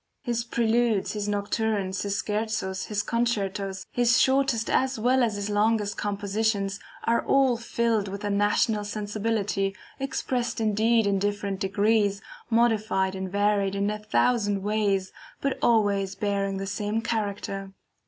[0.23, 5.95] His PRELUDES, his NOCTURNES, his SCHERZOS, his CONCERTOS, his shortest as well as his longest
[5.95, 12.19] compositions, are all filled with the national sensibility, expressed indeed in different degrees,
[12.49, 17.71] modified and varied in a thousand ways, but always bearing the same character.